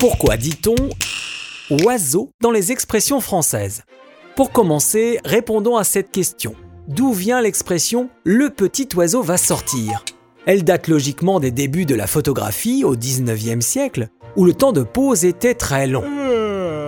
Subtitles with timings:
[0.00, 0.74] Pourquoi dit-on
[1.84, 3.82] oiseau dans les expressions françaises?
[4.34, 6.54] Pour commencer, répondons à cette question.
[6.88, 10.06] D'où vient l'expression le petit oiseau va sortir?
[10.46, 14.84] Elle date logiquement des débuts de la photographie au 19e siècle, où le temps de
[14.84, 16.04] pose était très long.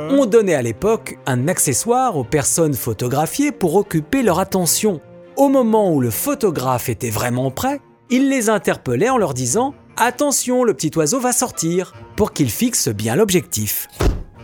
[0.09, 5.03] On donnait à l'époque un accessoire aux personnes photographiées pour occuper leur attention.
[5.37, 10.65] Au moment où le photographe était vraiment prêt, il les interpellait en leur disant Attention,
[10.65, 13.89] le petit oiseau va sortir pour qu'il fixe bien l'objectif.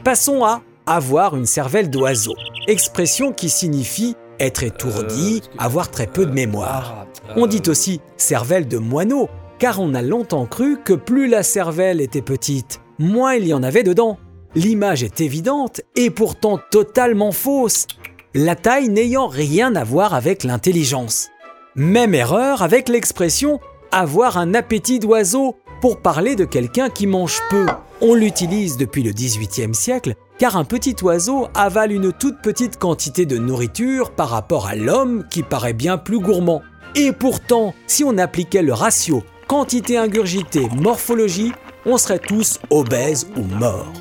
[0.04, 2.34] Passons à avoir une cervelle d'oiseau,
[2.66, 7.06] expression qui signifie être étourdi, avoir très peu de mémoire.
[7.34, 12.00] On dit aussi cervelle de moineau, car on a longtemps cru que plus la cervelle
[12.00, 14.18] était petite, moins il y en avait dedans.
[14.54, 17.86] L'image est évidente et pourtant totalement fausse,
[18.34, 21.28] la taille n'ayant rien à voir avec l'intelligence.
[21.74, 23.60] Même erreur avec l'expression
[23.92, 27.66] avoir un appétit d'oiseau pour parler de quelqu'un qui mange peu.
[28.00, 33.26] On l'utilise depuis le XVIIIe siècle car un petit oiseau avale une toute petite quantité
[33.26, 36.62] de nourriture par rapport à l'homme qui paraît bien plus gourmand.
[36.94, 41.52] Et pourtant, si on appliquait le ratio quantité ingurgitée morphologie,
[41.86, 43.92] on serait tous obèses ou morts.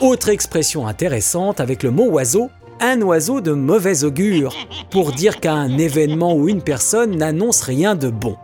[0.00, 4.54] Autre expression intéressante avec le mot oiseau, un oiseau de mauvais augure,
[4.90, 8.36] pour dire qu'un événement ou une personne n'annonce rien de bon.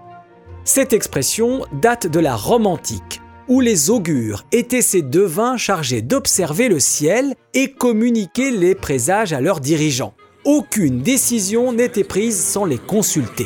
[0.65, 6.69] Cette expression date de la Rome antique, où les augures étaient ces devins chargés d'observer
[6.69, 10.15] le ciel et communiquer les présages à leurs dirigeants.
[10.45, 13.45] Aucune décision n'était prise sans les consulter.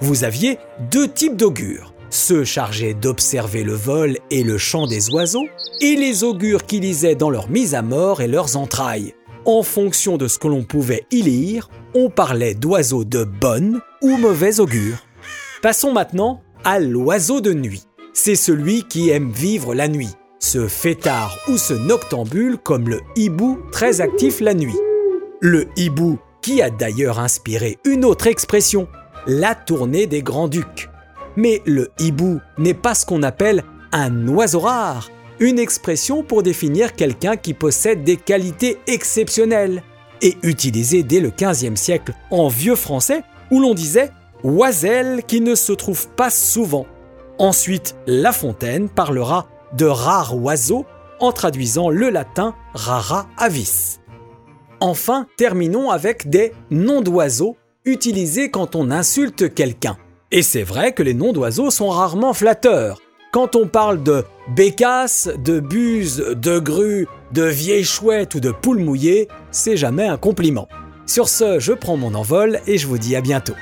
[0.00, 0.58] Vous aviez
[0.90, 5.46] deux types d'augures, ceux chargés d'observer le vol et le chant des oiseaux,
[5.80, 9.14] et les augures qui lisaient dans leur mise à mort et leurs entrailles.
[9.46, 14.16] En fonction de ce que l'on pouvait y lire, on parlait d'oiseaux de bonne ou
[14.18, 14.98] mauvaise augure.
[15.62, 17.84] Passons maintenant à l'oiseau de nuit.
[18.12, 20.10] C'est celui qui aime vivre la nuit,
[20.40, 24.74] ce fêtard ou ce noctambule comme le hibou très actif la nuit.
[25.40, 28.88] Le hibou qui a d'ailleurs inspiré une autre expression,
[29.28, 30.90] la tournée des grands-ducs.
[31.36, 36.94] Mais le hibou n'est pas ce qu'on appelle un oiseau rare, une expression pour définir
[36.94, 39.84] quelqu'un qui possède des qualités exceptionnelles,
[40.22, 43.22] et utilisée dès le XVe siècle en vieux français
[43.52, 44.10] où l'on disait
[44.44, 46.86] oiselle qui ne se trouve pas souvent.
[47.38, 50.84] Ensuite, La Fontaine parlera de rare oiseau
[51.20, 53.98] en traduisant le latin rara avis.
[54.80, 59.96] Enfin, terminons avec des noms d'oiseaux utilisés quand on insulte quelqu'un.
[60.30, 63.00] Et c'est vrai que les noms d'oiseaux sont rarement flatteurs.
[63.32, 68.78] Quand on parle de bécasse, de buse, de grue, de vieille chouette ou de poule
[68.78, 70.68] mouillée, c'est jamais un compliment.
[71.06, 73.54] Sur ce, je prends mon envol et je vous dis à bientôt.